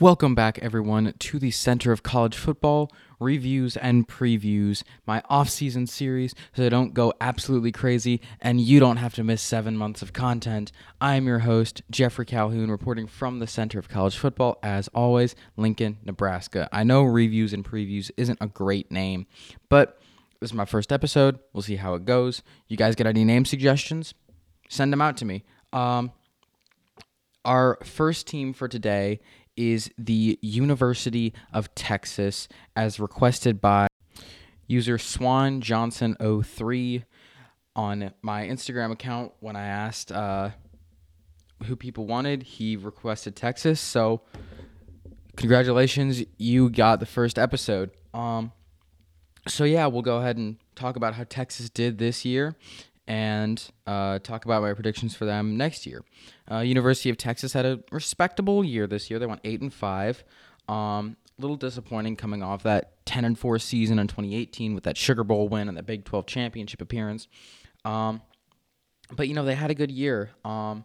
Welcome 0.00 0.34
back, 0.34 0.58
everyone, 0.58 1.14
to 1.16 1.38
the 1.38 1.52
Center 1.52 1.92
of 1.92 2.02
College 2.02 2.36
Football 2.36 2.90
reviews 3.20 3.76
and 3.76 4.08
previews, 4.08 4.82
my 5.06 5.22
off-season 5.30 5.86
series, 5.86 6.34
so 6.52 6.66
I 6.66 6.68
don't 6.68 6.94
go 6.94 7.12
absolutely 7.20 7.70
crazy 7.70 8.20
and 8.40 8.60
you 8.60 8.80
don't 8.80 8.96
have 8.96 9.14
to 9.14 9.22
miss 9.22 9.40
seven 9.40 9.76
months 9.76 10.02
of 10.02 10.12
content. 10.12 10.72
I 11.00 11.14
am 11.14 11.28
your 11.28 11.38
host, 11.38 11.82
Jeffrey 11.92 12.26
Calhoun, 12.26 12.72
reporting 12.72 13.06
from 13.06 13.38
the 13.38 13.46
Center 13.46 13.78
of 13.78 13.88
College 13.88 14.16
Football, 14.16 14.58
as 14.64 14.88
always, 14.88 15.36
Lincoln, 15.56 15.98
Nebraska. 16.04 16.68
I 16.72 16.82
know 16.82 17.04
reviews 17.04 17.52
and 17.52 17.64
previews 17.64 18.10
isn't 18.16 18.38
a 18.40 18.48
great 18.48 18.90
name, 18.90 19.28
but 19.68 20.00
this 20.40 20.50
is 20.50 20.54
my 20.54 20.64
first 20.64 20.90
episode. 20.90 21.38
We'll 21.52 21.62
see 21.62 21.76
how 21.76 21.94
it 21.94 22.04
goes. 22.04 22.42
You 22.66 22.76
guys 22.76 22.96
get 22.96 23.06
any 23.06 23.22
name 23.22 23.44
suggestions? 23.44 24.12
Send 24.68 24.92
them 24.92 25.00
out 25.00 25.16
to 25.18 25.24
me. 25.24 25.44
Um, 25.72 26.10
our 27.44 27.78
first 27.84 28.26
team 28.26 28.52
for 28.52 28.66
today 28.66 29.20
is 29.56 29.90
the 29.98 30.38
University 30.42 31.32
of 31.52 31.74
Texas, 31.74 32.48
as 32.76 32.98
requested 33.00 33.60
by 33.60 33.86
user 34.66 34.98
Swan 34.98 35.60
Johnson 35.60 36.16
03 36.20 37.04
on 37.76 38.12
my 38.22 38.44
Instagram 38.46 38.92
account. 38.92 39.32
When 39.40 39.56
I 39.56 39.66
asked 39.66 40.12
uh, 40.12 40.50
who 41.64 41.76
people 41.76 42.06
wanted, 42.06 42.42
he 42.42 42.76
requested 42.76 43.36
Texas. 43.36 43.80
So, 43.80 44.22
congratulations, 45.36 46.24
you 46.38 46.70
got 46.70 47.00
the 47.00 47.06
first 47.06 47.38
episode. 47.38 47.90
Um, 48.12 48.52
so 49.46 49.64
yeah, 49.64 49.86
we'll 49.86 50.02
go 50.02 50.18
ahead 50.18 50.36
and 50.36 50.56
talk 50.74 50.96
about 50.96 51.14
how 51.14 51.24
Texas 51.24 51.68
did 51.68 51.98
this 51.98 52.24
year 52.24 52.56
and 53.06 53.70
uh, 53.86 54.18
talk 54.20 54.44
about 54.44 54.62
my 54.62 54.72
predictions 54.72 55.14
for 55.14 55.24
them 55.24 55.56
next 55.56 55.86
year. 55.86 56.02
Uh, 56.50 56.58
University 56.58 57.10
of 57.10 57.16
Texas 57.16 57.52
had 57.52 57.66
a 57.66 57.80
respectable 57.90 58.64
year 58.64 58.86
this 58.86 59.10
year. 59.10 59.18
They 59.18 59.26
went 59.26 59.40
eight 59.44 59.60
and 59.60 59.72
five. 59.72 60.24
Um, 60.68 61.16
a 61.38 61.42
little 61.42 61.56
disappointing 61.56 62.16
coming 62.16 62.42
off 62.42 62.62
that 62.62 63.04
10 63.06 63.24
and 63.24 63.38
4 63.38 63.58
season 63.58 63.98
in 63.98 64.06
2018 64.06 64.74
with 64.74 64.84
that 64.84 64.96
Sugar 64.96 65.24
Bowl 65.24 65.48
win 65.48 65.68
and 65.68 65.76
the 65.76 65.82
Big 65.82 66.04
12 66.04 66.26
championship 66.26 66.80
appearance. 66.80 67.28
Um, 67.84 68.22
but 69.14 69.28
you 69.28 69.34
know 69.34 69.44
they 69.44 69.54
had 69.54 69.70
a 69.70 69.74
good 69.74 69.90
year. 69.90 70.30
Um, 70.44 70.84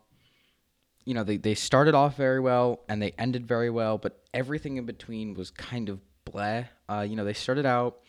you 1.05 1.13
know 1.13 1.23
they 1.23 1.37
they 1.37 1.55
started 1.55 1.95
off 1.95 2.17
very 2.17 2.39
well 2.39 2.81
and 2.89 3.01
they 3.01 3.13
ended 3.17 3.47
very 3.47 3.69
well, 3.69 3.97
but 3.97 4.21
everything 4.33 4.77
in 4.77 4.85
between 4.85 5.33
was 5.33 5.51
kind 5.51 5.89
of 5.89 5.99
bleh. 6.25 6.67
Uh, 6.89 7.05
you 7.07 7.15
know 7.15 7.23
they 7.23 7.33
started 7.33 7.65
out 7.65 7.99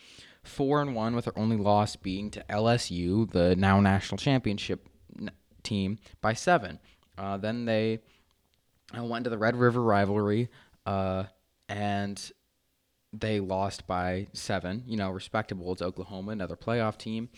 four 0.42 0.80
and 0.80 0.94
one 0.94 1.14
with 1.14 1.26
their 1.26 1.38
only 1.38 1.56
loss 1.56 1.96
being 1.96 2.30
to 2.30 2.44
LSU, 2.48 3.30
the 3.30 3.56
now 3.56 3.80
national 3.80 4.18
championship 4.18 4.88
team, 5.62 5.98
by 6.20 6.32
seven. 6.32 6.78
Uh, 7.18 7.36
then 7.36 7.64
they 7.64 8.00
uh, 8.96 9.04
went 9.04 9.24
to 9.24 9.30
the 9.30 9.38
Red 9.38 9.56
River 9.56 9.82
rivalry, 9.82 10.48
uh, 10.86 11.24
and 11.68 12.32
they 13.12 13.40
lost 13.40 13.86
by 13.86 14.28
seven. 14.32 14.84
You 14.86 14.96
know, 14.96 15.10
respectable. 15.10 15.72
It's 15.72 15.82
Oklahoma, 15.82 16.32
another 16.32 16.56
playoff 16.56 16.96
team. 16.96 17.28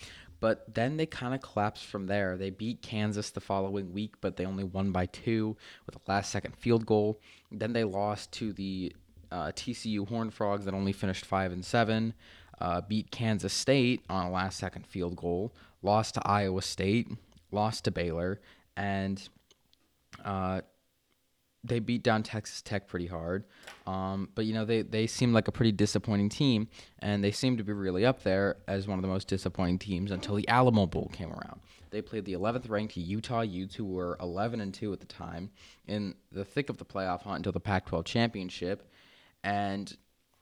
But 0.40 0.74
then 0.74 0.96
they 0.96 1.06
kind 1.06 1.34
of 1.34 1.40
collapsed 1.40 1.84
from 1.86 2.08
there. 2.08 2.36
They 2.36 2.50
beat 2.50 2.82
Kansas 2.82 3.30
the 3.30 3.40
following 3.40 3.92
week, 3.92 4.14
but 4.20 4.36
they 4.36 4.44
only 4.44 4.64
won 4.64 4.90
by 4.90 5.06
two 5.06 5.56
with 5.86 5.94
a 5.94 6.00
last 6.10 6.32
second 6.32 6.56
field 6.56 6.84
goal. 6.84 7.20
Then 7.52 7.72
they 7.72 7.84
lost 7.84 8.32
to 8.32 8.52
the 8.52 8.92
uh, 9.30 9.52
TCU 9.54 10.08
Horned 10.08 10.34
Frogs 10.34 10.64
that 10.64 10.74
only 10.74 10.92
finished 10.92 11.24
five 11.24 11.52
and 11.52 11.64
seven 11.64 12.14
uh, 12.62 12.80
beat 12.80 13.10
Kansas 13.10 13.52
State 13.52 14.02
on 14.08 14.26
a 14.26 14.30
last 14.30 14.56
second 14.56 14.86
field 14.86 15.16
goal, 15.16 15.52
lost 15.82 16.14
to 16.14 16.22
Iowa 16.24 16.62
State, 16.62 17.08
lost 17.50 17.84
to 17.84 17.90
Baylor, 17.90 18.40
and 18.76 19.28
uh, 20.24 20.60
they 21.64 21.80
beat 21.80 22.04
down 22.04 22.22
Texas 22.22 22.62
Tech 22.62 22.86
pretty 22.86 23.08
hard. 23.08 23.44
Um, 23.84 24.28
but, 24.36 24.44
you 24.46 24.54
know, 24.54 24.64
they, 24.64 24.82
they 24.82 25.08
seem 25.08 25.32
like 25.32 25.48
a 25.48 25.52
pretty 25.52 25.72
disappointing 25.72 26.28
team, 26.28 26.68
and 27.00 27.22
they 27.22 27.32
seem 27.32 27.56
to 27.56 27.64
be 27.64 27.72
really 27.72 28.06
up 28.06 28.22
there 28.22 28.58
as 28.68 28.86
one 28.86 28.96
of 28.96 29.02
the 29.02 29.08
most 29.08 29.26
disappointing 29.26 29.80
teams 29.80 30.12
until 30.12 30.36
the 30.36 30.46
Alamo 30.48 30.86
Bowl 30.86 31.10
came 31.12 31.32
around. 31.32 31.60
They 31.90 32.00
played 32.00 32.24
the 32.24 32.34
11th 32.34 32.70
ranked 32.70 32.96
Utah 32.96 33.40
Utes, 33.40 33.74
who 33.74 33.84
were 33.84 34.16
11 34.20 34.60
and 34.60 34.72
2 34.72 34.92
at 34.92 35.00
the 35.00 35.06
time, 35.06 35.50
in 35.88 36.14
the 36.30 36.44
thick 36.44 36.70
of 36.70 36.78
the 36.78 36.84
playoff 36.84 37.22
hunt 37.22 37.38
until 37.38 37.52
the 37.52 37.60
Pac 37.60 37.86
12 37.86 38.04
championship. 38.04 38.88
And 39.42 39.94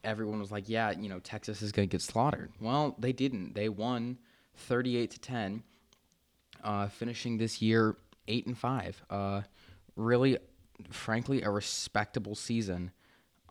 everyone 0.05 0.41
was 0.41 0.50
like, 0.50 0.69
yeah, 0.69 0.91
you 0.91 1.09
know, 1.09 1.19
Texas 1.19 1.62
is 1.62 1.72
going 1.72 1.88
to 1.88 1.93
get 1.93 2.03
slaughtered. 2.03 2.53
Well, 2.61 2.97
they 2.99 3.12
didn't. 3.12 3.55
They 3.55 3.69
won 3.69 4.19
38 4.56 5.11
to 5.12 5.21
10, 5.21 5.62
uh, 6.62 6.88
finishing 6.88 7.38
this 7.38 7.61
year 7.61 7.97
8 8.28 8.47
and 8.47 8.59
5. 8.59 9.03
Uh, 9.11 9.43
really, 9.97 10.38
frankly, 10.91 11.43
a 11.43 11.50
respectable 11.50 12.34
season. 12.34 12.93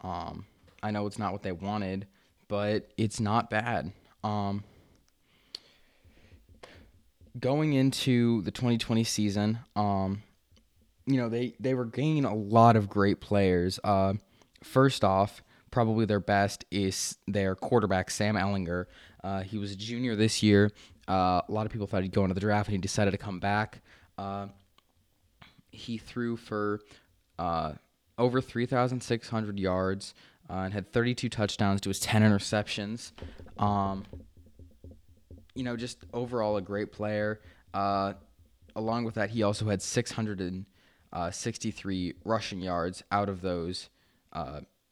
Um, 0.02 0.46
I 0.82 0.92
know 0.92 1.06
it's 1.06 1.20
not 1.20 1.32
what 1.32 1.44
they 1.44 1.52
wanted, 1.52 2.08
but 2.48 2.92
it's 2.98 3.20
not 3.20 3.50
bad. 3.50 3.92
Um, 4.24 4.64
going 7.40 7.74
into 7.74 8.42
the 8.42 8.52
2020 8.52 9.04
season, 9.04 9.60
um, 9.76 10.24
you 11.06 11.18
know, 11.18 11.30
they, 11.30 11.56
they 11.60 11.74
were 11.74 11.86
gaining 11.86 12.26
a 12.26 12.36
lot 12.36 12.76
of 12.76 12.90
great 12.90 13.20
players. 13.20 13.80
Uh, 13.84 14.14
first 14.64 15.04
off, 15.04 15.42
probably 15.72 16.06
their 16.06 16.20
best 16.20 16.66
is 16.72 17.18
their 17.28 17.56
quarterback, 17.56 18.12
Sam 18.12 18.36
Ehlinger. 18.36 18.86
Uh, 19.24 19.42
he 19.42 19.58
was 19.58 19.72
a 19.72 19.76
junior 19.76 20.16
this 20.16 20.42
year. 20.42 20.72
Uh, 21.08 21.42
a 21.48 21.52
lot 21.52 21.66
of 21.66 21.72
people 21.72 21.88
thought 21.88 22.04
he'd 22.04 22.14
go 22.14 22.24
into 22.24 22.34
the 22.34 22.42
draft, 22.42 22.68
and 22.68 22.76
he 22.76 22.82
decided 22.82 23.12
to 23.12 23.18
come 23.18 23.40
back. 23.40 23.82
Uh, 24.18 24.48
he 25.72 25.98
threw 25.98 26.36
for 26.38 26.80
uh, 27.38 27.74
over 28.18 28.42
3,600 28.42 29.60
yards 29.60 30.14
uh, 30.50 30.54
and 30.54 30.74
had 30.74 30.92
32 30.92 31.30
touchdowns 31.30 31.80
to 31.82 31.90
his 31.90 32.00
10 32.00 32.22
interceptions. 32.22 33.12
Um, 33.58 34.06
you 35.56 35.64
know, 35.64 35.78
just 35.78 35.98
overall 36.14 36.58
a 36.58 36.62
great 36.62 36.92
player. 36.92 37.40
Uh, 37.74 38.14
along 38.76 39.06
with 39.06 39.16
that, 39.16 39.32
he 39.32 39.42
also 39.44 39.66
had 39.66 39.82
663 39.82 42.14
rushing 42.24 42.62
yards 42.62 43.04
out 43.12 43.30
of 43.30 43.42
those. 43.42 43.90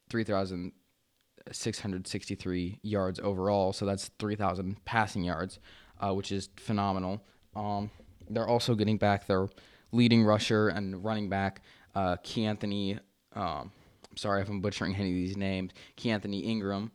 3,663 0.10 2.80
yards 2.82 3.20
overall. 3.20 3.74
So 3.74 3.86
that's 3.86 4.10
3,000 4.20 4.84
passing 4.86 5.24
yards, 5.24 5.60
uh, 6.00 6.14
which 6.14 6.32
is 6.32 6.50
phenomenal. 6.58 7.24
Um, 7.56 7.92
they're 8.30 8.48
also 8.48 8.76
getting 8.76 8.98
back 8.98 9.28
their 9.28 9.48
leading 9.92 10.24
rusher 10.24 10.70
and 10.70 11.04
running 11.04 11.30
back, 11.30 11.62
uh, 11.96 12.18
Keanthony. 12.18 13.00
Um, 13.34 13.72
sorry 14.16 14.42
if 14.42 14.50
I'm 14.50 14.62
butchering 14.62 14.96
any 14.96 15.10
of 15.10 15.16
these 15.16 15.38
names. 15.38 15.72
Key 15.96 16.12
Anthony 16.12 16.40
Ingram. 16.40 16.92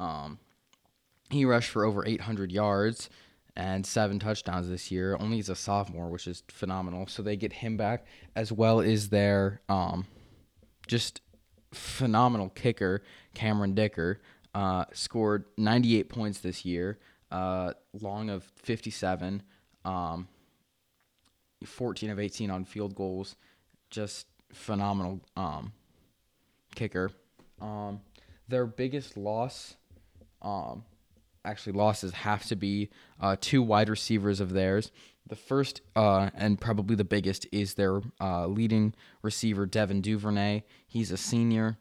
Um, 0.00 0.38
he 1.30 1.44
rushed 1.44 1.70
for 1.70 1.84
over 1.84 2.06
800 2.06 2.52
yards 2.52 3.08
and 3.56 3.86
seven 3.86 4.18
touchdowns 4.18 4.68
this 4.68 4.90
year. 4.90 5.16
Only 5.18 5.38
as 5.38 5.48
a 5.48 5.54
sophomore, 5.54 6.10
which 6.10 6.26
is 6.26 6.42
phenomenal. 6.48 7.06
So 7.06 7.22
they 7.22 7.36
get 7.36 7.52
him 7.52 7.76
back 7.76 8.06
as 8.36 8.52
well 8.52 8.80
as 8.80 9.08
their 9.08 9.60
um, 9.68 10.06
just 10.86 11.20
phenomenal 11.74 12.48
kicker, 12.50 13.02
Cameron 13.34 13.74
Dicker, 13.74 14.20
uh, 14.54 14.84
scored 14.92 15.44
98 15.58 16.08
points 16.08 16.38
this 16.38 16.64
year, 16.64 16.98
uh, 17.30 17.72
long 18.00 18.30
of 18.30 18.44
57, 18.62 19.42
um, 19.84 20.28
14 21.64 22.10
of 22.10 22.20
18 22.20 22.50
on 22.50 22.64
field 22.64 22.94
goals. 22.94 23.36
Just 23.90 24.26
phenomenal 24.52 25.20
um, 25.36 25.72
kicker. 26.74 27.10
Um, 27.60 28.00
their 28.48 28.66
biggest 28.66 29.16
loss, 29.16 29.74
um, 30.42 30.84
actually 31.44 31.72
losses, 31.72 32.12
have 32.12 32.44
to 32.46 32.56
be 32.56 32.90
uh, 33.20 33.36
two 33.40 33.62
wide 33.62 33.88
receivers 33.88 34.40
of 34.40 34.52
theirs. 34.52 34.90
The 35.26 35.36
first 35.36 35.80
uh, 35.96 36.30
and 36.34 36.60
probably 36.60 36.96
the 36.96 37.04
biggest 37.04 37.46
is 37.50 37.74
their 37.74 38.02
uh, 38.20 38.46
leading 38.46 38.94
receiver, 39.22 39.64
Devin 39.64 40.02
Duvernay. 40.02 40.64
He's 40.86 41.10
a 41.10 41.16
senior. 41.16 41.78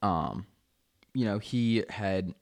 Um, 0.00 0.46
you 1.12 1.24
know, 1.24 1.38
he 1.38 1.84
had 1.88 2.34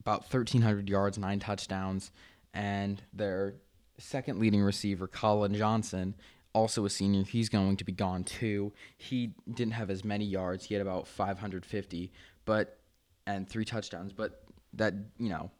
about 0.00 0.20
1,300 0.32 0.88
yards, 0.88 1.18
nine 1.18 1.40
touchdowns, 1.40 2.10
and 2.52 3.02
their 3.12 3.54
second 3.98 4.38
leading 4.38 4.62
receiver, 4.62 5.06
Collin 5.06 5.54
Johnson, 5.54 6.14
also 6.52 6.84
a 6.84 6.90
senior. 6.90 7.24
He's 7.24 7.48
going 7.48 7.76
to 7.76 7.84
be 7.84 7.92
gone 7.92 8.24
too. 8.24 8.72
He 8.96 9.32
didn't 9.52 9.74
have 9.74 9.90
as 9.90 10.04
many 10.04 10.24
yards. 10.24 10.64
He 10.64 10.74
had 10.74 10.80
about 10.80 11.06
550, 11.06 12.12
but 12.44 12.78
and 13.26 13.48
three 13.48 13.64
touchdowns. 13.64 14.12
But 14.12 14.44
that 14.74 14.94
you 15.18 15.28
know, 15.28 15.50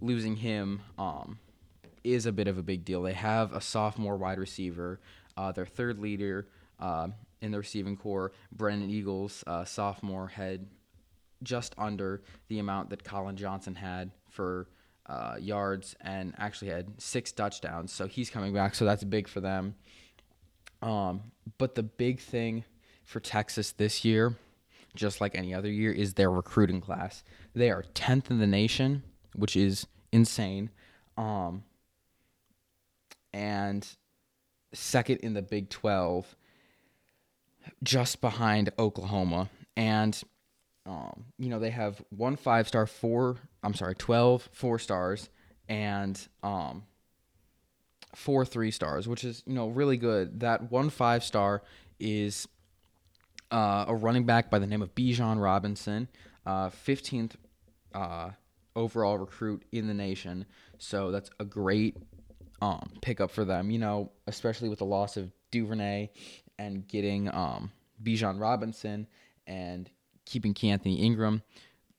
losing 0.00 0.36
him 0.36 0.80
um, 0.98 1.38
is 2.06 2.26
a 2.26 2.32
bit 2.32 2.48
of 2.48 2.58
a 2.58 2.62
big 2.62 2.84
deal. 2.84 3.02
They 3.02 3.12
have 3.12 3.52
a 3.52 3.60
sophomore 3.60 4.16
wide 4.16 4.38
receiver, 4.38 5.00
uh, 5.36 5.52
their 5.52 5.66
third 5.66 5.98
leader 5.98 6.48
uh, 6.78 7.08
in 7.40 7.50
the 7.50 7.58
receiving 7.58 7.96
corps, 7.96 8.32
Brennan 8.52 8.90
Eagles, 8.90 9.44
uh, 9.46 9.64
sophomore, 9.64 10.28
had 10.28 10.66
just 11.42 11.74
under 11.76 12.22
the 12.48 12.58
amount 12.58 12.90
that 12.90 13.04
Collin 13.04 13.36
Johnson 13.36 13.74
had 13.74 14.10
for 14.30 14.68
uh, 15.06 15.36
yards 15.38 15.94
and 16.00 16.34
actually 16.38 16.70
had 16.70 17.00
six 17.00 17.32
touchdowns. 17.32 17.92
So 17.92 18.06
he's 18.06 18.30
coming 18.30 18.54
back, 18.54 18.74
so 18.74 18.84
that's 18.84 19.04
big 19.04 19.28
for 19.28 19.40
them. 19.40 19.74
Um, 20.82 21.22
but 21.58 21.74
the 21.74 21.82
big 21.82 22.20
thing 22.20 22.64
for 23.04 23.20
Texas 23.20 23.72
this 23.72 24.04
year, 24.04 24.36
just 24.94 25.20
like 25.20 25.34
any 25.34 25.54
other 25.54 25.70
year, 25.70 25.92
is 25.92 26.14
their 26.14 26.30
recruiting 26.30 26.80
class. 26.80 27.22
They 27.54 27.70
are 27.70 27.84
10th 27.94 28.30
in 28.30 28.38
the 28.38 28.46
nation, 28.46 29.02
which 29.34 29.56
is 29.56 29.86
insane. 30.12 30.70
Um, 31.16 31.62
and 33.36 33.86
second 34.72 35.18
in 35.18 35.34
the 35.34 35.42
Big 35.42 35.68
12, 35.68 36.34
just 37.82 38.22
behind 38.22 38.70
Oklahoma. 38.78 39.50
And, 39.76 40.18
um, 40.86 41.26
you 41.38 41.50
know, 41.50 41.58
they 41.58 41.68
have 41.68 42.02
one 42.08 42.36
five 42.36 42.66
star, 42.66 42.86
four, 42.86 43.36
I'm 43.62 43.74
sorry, 43.74 43.94
12 43.94 44.48
four 44.52 44.78
stars, 44.78 45.28
and 45.68 46.18
um, 46.42 46.84
four 48.14 48.46
three 48.46 48.70
stars, 48.70 49.06
which 49.06 49.22
is, 49.22 49.42
you 49.46 49.52
know, 49.52 49.68
really 49.68 49.98
good. 49.98 50.40
That 50.40 50.70
one 50.72 50.88
five 50.88 51.22
star 51.22 51.62
is 52.00 52.48
uh, 53.50 53.84
a 53.86 53.94
running 53.94 54.24
back 54.24 54.50
by 54.50 54.58
the 54.58 54.66
name 54.66 54.80
of 54.80 54.94
Bijan 54.94 55.42
Robinson, 55.42 56.08
uh, 56.46 56.70
15th 56.70 57.32
uh, 57.94 58.30
overall 58.74 59.18
recruit 59.18 59.62
in 59.72 59.88
the 59.88 59.94
nation. 59.94 60.46
So 60.78 61.10
that's 61.10 61.28
a 61.38 61.44
great 61.44 61.98
um, 62.60 62.90
pickup 63.02 63.30
for 63.30 63.44
them, 63.44 63.70
you 63.70 63.78
know, 63.78 64.10
especially 64.26 64.68
with 64.68 64.78
the 64.78 64.84
loss 64.84 65.16
of 65.16 65.30
Duvernay 65.50 66.10
and 66.58 66.86
getting 66.86 67.32
um, 67.34 67.70
Bijan 68.02 68.40
Robinson 68.40 69.06
and 69.46 69.90
keeping 70.24 70.54
Key 70.54 70.70
Anthony 70.70 71.00
Ingram. 71.00 71.42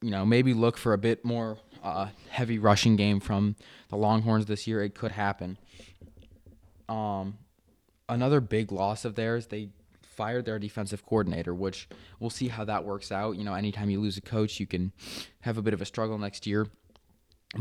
You 0.01 0.11
know, 0.11 0.25
maybe 0.25 0.53
look 0.53 0.77
for 0.77 0.93
a 0.93 0.97
bit 0.97 1.25
more 1.25 1.57
uh, 1.83 2.07
heavy 2.29 2.59
rushing 2.59 2.95
game 2.95 3.19
from 3.19 3.55
the 3.89 3.97
Longhorns 3.97 4.45
this 4.45 4.67
year. 4.67 4.83
It 4.83 4.93
could 4.93 5.11
happen. 5.11 5.57
Um, 6.87 7.37
another 8.07 8.39
big 8.39 8.71
loss 8.71 9.05
of 9.05 9.15
theirs, 9.15 9.47
they 9.47 9.69
fired 10.03 10.45
their 10.45 10.59
defensive 10.59 11.05
coordinator, 11.05 11.53
which 11.53 11.87
we'll 12.19 12.29
see 12.29 12.47
how 12.47 12.65
that 12.65 12.83
works 12.83 13.11
out. 13.11 13.37
You 13.37 13.43
know, 13.43 13.53
anytime 13.53 13.89
you 13.89 13.99
lose 13.99 14.17
a 14.17 14.21
coach, 14.21 14.59
you 14.59 14.67
can 14.67 14.91
have 15.41 15.57
a 15.57 15.61
bit 15.61 15.73
of 15.73 15.81
a 15.81 15.85
struggle 15.85 16.17
next 16.17 16.45
year. 16.47 16.67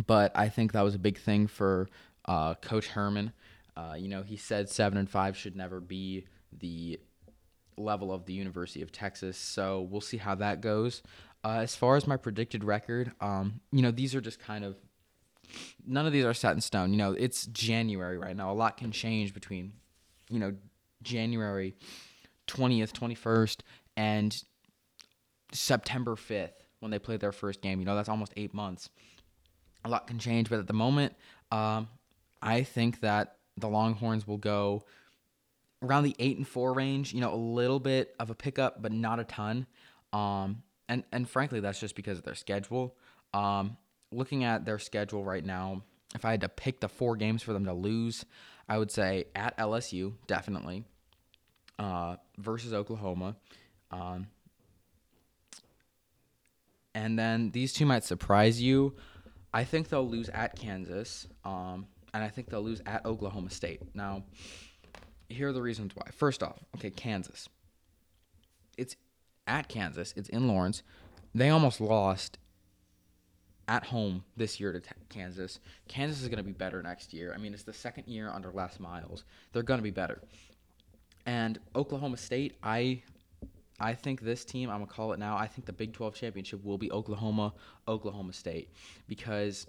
But 0.06 0.32
I 0.34 0.48
think 0.48 0.72
that 0.72 0.82
was 0.82 0.94
a 0.94 0.98
big 0.98 1.18
thing 1.18 1.46
for 1.46 1.88
uh, 2.26 2.54
Coach 2.54 2.88
Herman. 2.88 3.32
Uh, 3.76 3.94
you 3.98 4.08
know, 4.08 4.22
he 4.22 4.36
said 4.36 4.68
seven 4.68 4.98
and 4.98 5.08
five 5.08 5.36
should 5.36 5.56
never 5.56 5.80
be 5.80 6.26
the 6.58 6.98
level 7.76 8.12
of 8.12 8.24
the 8.24 8.32
University 8.32 8.82
of 8.82 8.90
Texas. 8.90 9.36
So 9.36 9.82
we'll 9.82 10.00
see 10.00 10.16
how 10.16 10.34
that 10.36 10.60
goes. 10.60 11.02
Uh, 11.44 11.58
as 11.58 11.76
far 11.76 11.96
as 11.96 12.06
my 12.06 12.16
predicted 12.16 12.64
record, 12.64 13.12
um, 13.20 13.60
you 13.70 13.82
know, 13.82 13.90
these 13.90 14.14
are 14.14 14.20
just 14.20 14.40
kind 14.40 14.64
of 14.64 14.76
none 15.86 16.06
of 16.06 16.12
these 16.12 16.24
are 16.24 16.34
set 16.34 16.54
in 16.54 16.60
stone. 16.60 16.90
You 16.90 16.98
know, 16.98 17.12
it's 17.12 17.46
January 17.46 18.18
right 18.18 18.36
now. 18.36 18.50
A 18.50 18.54
lot 18.54 18.76
can 18.76 18.90
change 18.90 19.32
between, 19.32 19.72
you 20.28 20.38
know, 20.38 20.54
January 21.02 21.76
20th, 22.48 22.92
21st, 22.92 23.58
and 23.96 24.42
September 25.52 26.16
5th 26.16 26.50
when 26.80 26.90
they 26.90 26.98
play 26.98 27.16
their 27.16 27.32
first 27.32 27.60
game. 27.60 27.78
You 27.78 27.84
know, 27.84 27.94
that's 27.94 28.08
almost 28.08 28.32
eight 28.36 28.52
months. 28.52 28.90
A 29.84 29.88
lot 29.88 30.06
can 30.06 30.18
change, 30.18 30.50
but 30.50 30.58
at 30.58 30.66
the 30.66 30.72
moment, 30.72 31.14
um, 31.52 31.88
I 32.42 32.62
think 32.62 33.00
that 33.00 33.36
the 33.56 33.68
Longhorns 33.68 34.26
will 34.26 34.38
go 34.38 34.84
around 35.82 36.04
the 36.04 36.16
eight 36.18 36.36
and 36.36 36.46
four 36.46 36.72
range. 36.72 37.12
You 37.12 37.20
know, 37.20 37.32
a 37.32 37.36
little 37.36 37.80
bit 37.80 38.14
of 38.18 38.30
a 38.30 38.34
pickup, 38.34 38.82
but 38.82 38.92
not 38.92 39.20
a 39.20 39.24
ton. 39.24 39.66
Um, 40.12 40.62
and 40.88 41.04
and 41.12 41.28
frankly, 41.28 41.60
that's 41.60 41.80
just 41.80 41.96
because 41.96 42.18
of 42.18 42.24
their 42.24 42.34
schedule. 42.34 42.96
Um, 43.34 43.76
looking 44.12 44.44
at 44.44 44.64
their 44.64 44.78
schedule 44.78 45.24
right 45.24 45.44
now, 45.44 45.82
if 46.14 46.24
I 46.24 46.30
had 46.30 46.40
to 46.42 46.48
pick 46.48 46.80
the 46.80 46.88
four 46.88 47.16
games 47.16 47.42
for 47.42 47.52
them 47.52 47.64
to 47.66 47.72
lose, 47.72 48.24
I 48.68 48.78
would 48.78 48.90
say 48.90 49.24
at 49.34 49.56
LSU 49.58 50.14
definitely, 50.26 50.84
uh, 51.78 52.16
versus 52.38 52.72
Oklahoma, 52.72 53.36
um, 53.90 54.28
and 56.94 57.18
then 57.18 57.50
these 57.50 57.72
two 57.72 57.86
might 57.86 58.04
surprise 58.04 58.60
you. 58.62 58.94
I 59.52 59.64
think 59.64 59.88
they'll 59.88 60.08
lose 60.08 60.28
at 60.28 60.56
Kansas, 60.56 61.26
um, 61.44 61.86
and 62.16 62.24
I 62.24 62.28
think 62.28 62.48
they'll 62.48 62.62
lose 62.62 62.80
at 62.86 63.04
Oklahoma 63.04 63.50
State. 63.50 63.82
Now, 63.94 64.24
here 65.28 65.48
are 65.48 65.52
the 65.52 65.60
reasons 65.60 65.94
why. 65.94 66.06
First 66.12 66.42
off, 66.42 66.64
okay, 66.76 66.88
Kansas. 66.88 67.46
It's 68.78 68.96
at 69.46 69.68
Kansas. 69.68 70.14
It's 70.16 70.30
in 70.30 70.48
Lawrence. 70.48 70.82
They 71.34 71.50
almost 71.50 71.78
lost 71.78 72.38
at 73.68 73.84
home 73.84 74.24
this 74.34 74.58
year 74.58 74.72
to 74.72 74.80
t- 74.80 74.88
Kansas. 75.10 75.60
Kansas 75.88 76.22
is 76.22 76.28
going 76.28 76.38
to 76.38 76.42
be 76.42 76.52
better 76.52 76.82
next 76.82 77.12
year. 77.12 77.34
I 77.34 77.38
mean, 77.38 77.52
it's 77.52 77.64
the 77.64 77.74
second 77.74 78.06
year 78.06 78.30
under 78.30 78.50
Les 78.50 78.80
Miles. 78.80 79.24
They're 79.52 79.62
going 79.62 79.78
to 79.78 79.84
be 79.84 79.90
better. 79.90 80.22
And 81.26 81.58
Oklahoma 81.74 82.16
State, 82.16 82.56
I 82.62 83.02
I 83.78 83.92
think 83.92 84.22
this 84.22 84.42
team, 84.42 84.70
I'm 84.70 84.78
going 84.78 84.88
to 84.88 84.94
call 84.94 85.12
it 85.12 85.18
now, 85.18 85.36
I 85.36 85.46
think 85.48 85.66
the 85.66 85.72
Big 85.74 85.92
12 85.92 86.14
championship 86.14 86.64
will 86.64 86.78
be 86.78 86.90
Oklahoma, 86.90 87.52
Oklahoma 87.86 88.32
State 88.32 88.72
because 89.06 89.66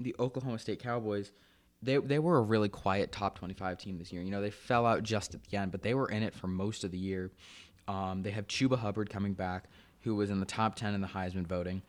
the 0.00 0.16
Oklahoma 0.18 0.58
State 0.58 0.82
Cowboys 0.82 1.30
they 1.82 1.96
they 1.98 2.18
were 2.18 2.38
a 2.38 2.42
really 2.42 2.68
quiet 2.68 3.12
top 3.12 3.38
25 3.38 3.78
team 3.78 3.98
this 3.98 4.12
year. 4.12 4.22
You 4.22 4.30
know, 4.30 4.40
they 4.40 4.50
fell 4.50 4.86
out 4.86 5.02
just 5.02 5.34
at 5.34 5.42
the 5.44 5.56
end, 5.56 5.72
but 5.72 5.82
they 5.82 5.94
were 5.94 6.08
in 6.08 6.22
it 6.22 6.34
for 6.34 6.46
most 6.46 6.84
of 6.84 6.90
the 6.90 6.98
year. 6.98 7.30
Um, 7.86 8.22
they 8.22 8.30
have 8.30 8.46
Chuba 8.46 8.78
Hubbard 8.78 9.10
coming 9.10 9.32
back, 9.32 9.64
who 10.02 10.14
was 10.14 10.30
in 10.30 10.40
the 10.40 10.46
top 10.46 10.74
10 10.74 10.94
in 10.94 11.00
the 11.00 11.06
Heisman 11.06 11.46
voting. 11.46 11.82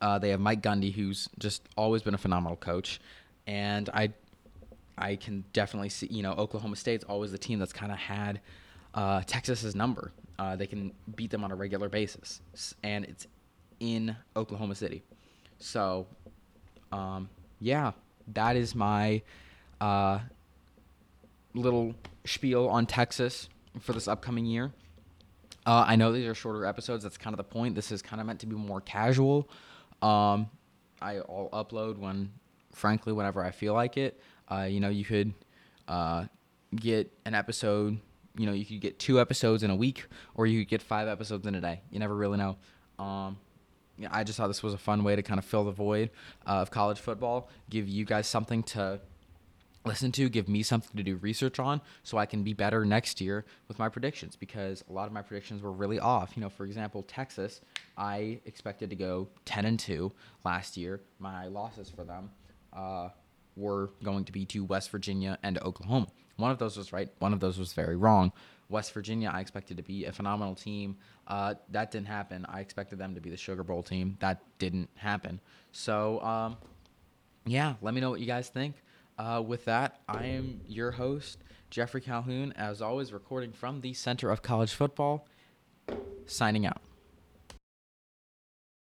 Uh, 0.00 0.18
they 0.18 0.30
have 0.30 0.40
Mike 0.40 0.62
Gundy, 0.62 0.92
who's 0.92 1.28
just 1.38 1.62
always 1.76 2.02
been 2.02 2.14
a 2.14 2.18
phenomenal 2.18 2.56
coach, 2.56 3.00
and 3.46 3.88
I 3.92 4.12
I 4.98 5.16
can 5.16 5.44
definitely 5.52 5.88
see. 5.88 6.08
You 6.10 6.22
know, 6.22 6.32
Oklahoma 6.32 6.76
State's 6.76 7.04
always 7.04 7.32
the 7.32 7.38
team 7.38 7.58
that's 7.58 7.72
kind 7.72 7.92
of 7.92 7.98
had 7.98 8.40
uh, 8.94 9.22
Texas's 9.26 9.74
number. 9.74 10.12
Uh, 10.38 10.56
they 10.56 10.66
can 10.66 10.92
beat 11.14 11.30
them 11.30 11.44
on 11.44 11.52
a 11.52 11.54
regular 11.54 11.88
basis, 11.88 12.40
and 12.82 13.04
it's 13.04 13.26
in 13.80 14.16
Oklahoma 14.36 14.74
City. 14.74 15.02
So, 15.58 16.06
um, 16.90 17.28
yeah, 17.60 17.92
that 18.28 18.56
is 18.56 18.74
my 18.74 19.22
uh, 19.80 20.20
little 21.54 21.94
spiel 22.24 22.68
on 22.68 22.86
Texas 22.86 23.48
for 23.80 23.92
this 23.92 24.08
upcoming 24.08 24.46
year. 24.46 24.72
Uh, 25.64 25.84
I 25.86 25.96
know 25.96 26.12
these 26.12 26.26
are 26.26 26.34
shorter 26.34 26.66
episodes. 26.66 27.04
That's 27.04 27.16
kind 27.16 27.34
of 27.34 27.38
the 27.38 27.44
point. 27.44 27.74
This 27.74 27.92
is 27.92 28.02
kind 28.02 28.20
of 28.20 28.26
meant 28.26 28.40
to 28.40 28.46
be 28.46 28.56
more 28.56 28.80
casual. 28.80 29.48
Um, 30.00 30.50
I, 31.00 31.16
will 31.16 31.50
upload 31.52 31.98
when, 31.98 32.32
frankly, 32.72 33.12
whenever 33.12 33.42
I 33.44 33.50
feel 33.50 33.74
like 33.74 33.96
it. 33.96 34.20
Uh, 34.50 34.62
you 34.62 34.80
know, 34.80 34.88
you 34.88 35.04
could 35.04 35.32
uh, 35.86 36.24
get 36.74 37.12
an 37.24 37.34
episode. 37.34 37.98
You 38.36 38.46
know, 38.46 38.52
you 38.52 38.64
could 38.64 38.80
get 38.80 38.98
two 38.98 39.20
episodes 39.20 39.62
in 39.62 39.70
a 39.70 39.76
week, 39.76 40.06
or 40.34 40.46
you 40.46 40.60
could 40.60 40.68
get 40.68 40.82
five 40.82 41.06
episodes 41.06 41.46
in 41.46 41.54
a 41.54 41.60
day. 41.60 41.80
You 41.90 42.00
never 42.00 42.14
really 42.14 42.38
know. 42.38 42.56
Um, 42.98 43.36
I 44.10 44.24
just 44.24 44.38
thought 44.38 44.48
this 44.48 44.62
was 44.62 44.74
a 44.74 44.78
fun 44.78 45.04
way 45.04 45.16
to 45.16 45.22
kind 45.22 45.38
of 45.38 45.44
fill 45.44 45.64
the 45.64 45.72
void 45.72 46.10
uh, 46.46 46.60
of 46.62 46.70
college 46.70 46.98
football, 46.98 47.48
give 47.70 47.88
you 47.88 48.04
guys 48.04 48.26
something 48.26 48.62
to 48.64 49.00
listen 49.84 50.12
to, 50.12 50.28
give 50.28 50.48
me 50.48 50.62
something 50.62 50.96
to 50.96 51.02
do 51.02 51.16
research 51.16 51.58
on 51.58 51.80
so 52.02 52.18
I 52.18 52.26
can 52.26 52.42
be 52.42 52.52
better 52.52 52.84
next 52.84 53.20
year 53.20 53.44
with 53.68 53.78
my 53.78 53.88
predictions 53.88 54.36
because 54.36 54.84
a 54.88 54.92
lot 54.92 55.06
of 55.06 55.12
my 55.12 55.22
predictions 55.22 55.62
were 55.62 55.72
really 55.72 55.98
off. 55.98 56.36
You 56.36 56.42
know, 56.42 56.48
for 56.48 56.64
example, 56.64 57.02
Texas, 57.02 57.60
I 57.96 58.40
expected 58.44 58.90
to 58.90 58.96
go 58.96 59.28
10 59.44 59.64
and 59.64 59.78
2 59.78 60.12
last 60.44 60.76
year. 60.76 61.00
My 61.18 61.46
losses 61.46 61.90
for 61.90 62.04
them 62.04 62.30
uh, 62.72 63.08
were 63.56 63.90
going 64.02 64.24
to 64.24 64.32
be 64.32 64.44
to 64.46 64.64
West 64.64 64.90
Virginia 64.90 65.38
and 65.42 65.58
Oklahoma. 65.62 66.06
One 66.36 66.50
of 66.50 66.58
those 66.58 66.76
was 66.76 66.92
right, 66.92 67.10
one 67.18 67.32
of 67.32 67.40
those 67.40 67.58
was 67.58 67.72
very 67.72 67.96
wrong. 67.96 68.32
West 68.72 68.92
Virginia, 68.92 69.30
I 69.32 69.40
expected 69.40 69.76
to 69.76 69.82
be 69.82 70.06
a 70.06 70.12
phenomenal 70.12 70.54
team. 70.54 70.96
Uh, 71.28 71.54
that 71.70 71.90
didn't 71.90 72.08
happen. 72.08 72.44
I 72.48 72.60
expected 72.60 72.98
them 72.98 73.14
to 73.14 73.20
be 73.20 73.30
the 73.30 73.36
Sugar 73.36 73.62
Bowl 73.62 73.82
team. 73.82 74.16
That 74.20 74.42
didn't 74.58 74.88
happen. 74.96 75.40
So, 75.70 76.20
um, 76.22 76.56
yeah, 77.44 77.74
let 77.82 77.94
me 77.94 78.00
know 78.00 78.10
what 78.10 78.20
you 78.20 78.26
guys 78.26 78.48
think. 78.48 78.76
Uh, 79.18 79.42
with 79.46 79.66
that, 79.66 80.00
I 80.08 80.24
am 80.24 80.62
your 80.66 80.90
host, 80.90 81.38
Jeffrey 81.70 82.00
Calhoun, 82.00 82.52
as 82.56 82.80
always, 82.82 83.12
recording 83.12 83.52
from 83.52 83.82
the 83.82 83.92
Center 83.92 84.30
of 84.30 84.42
College 84.42 84.72
Football, 84.72 85.28
signing 86.26 86.66
out. 86.66 86.80